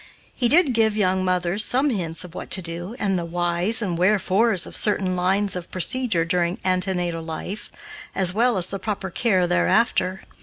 [0.33, 4.65] He did give young mothers some hints of what to do, the whys and wherefores
[4.65, 7.71] of certain lines of procedure during antenatal life,
[8.15, 10.23] as well as the proper care thereafter.